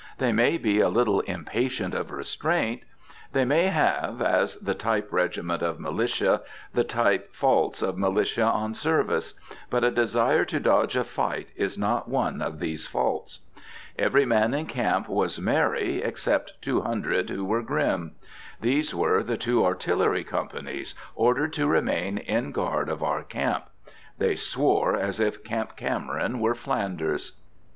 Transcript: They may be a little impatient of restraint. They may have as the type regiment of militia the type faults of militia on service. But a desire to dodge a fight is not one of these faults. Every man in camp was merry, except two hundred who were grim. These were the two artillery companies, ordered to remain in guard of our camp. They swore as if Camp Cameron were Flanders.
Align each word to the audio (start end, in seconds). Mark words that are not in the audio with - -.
They 0.17 0.31
may 0.31 0.57
be 0.57 0.79
a 0.79 0.89
little 0.89 1.19
impatient 1.19 1.93
of 1.93 2.09
restraint. 2.09 2.81
They 3.33 3.45
may 3.45 3.67
have 3.67 4.19
as 4.19 4.55
the 4.55 4.73
type 4.73 5.09
regiment 5.11 5.61
of 5.61 5.79
militia 5.79 6.41
the 6.73 6.83
type 6.83 7.35
faults 7.35 7.83
of 7.83 7.99
militia 7.99 8.41
on 8.45 8.73
service. 8.73 9.35
But 9.69 9.83
a 9.83 9.91
desire 9.91 10.43
to 10.45 10.59
dodge 10.59 10.95
a 10.95 11.03
fight 11.03 11.49
is 11.55 11.77
not 11.77 12.07
one 12.07 12.41
of 12.41 12.57
these 12.57 12.87
faults. 12.87 13.41
Every 13.95 14.25
man 14.25 14.55
in 14.55 14.65
camp 14.65 15.07
was 15.07 15.39
merry, 15.39 16.01
except 16.01 16.53
two 16.63 16.81
hundred 16.81 17.29
who 17.29 17.45
were 17.45 17.61
grim. 17.61 18.15
These 18.59 18.95
were 18.95 19.21
the 19.21 19.37
two 19.37 19.63
artillery 19.63 20.23
companies, 20.23 20.95
ordered 21.13 21.53
to 21.53 21.67
remain 21.67 22.17
in 22.17 22.51
guard 22.53 22.89
of 22.89 23.03
our 23.03 23.21
camp. 23.21 23.65
They 24.17 24.35
swore 24.35 24.95
as 24.97 25.19
if 25.19 25.43
Camp 25.43 25.75
Cameron 25.75 26.39
were 26.39 26.55
Flanders. 26.55 27.33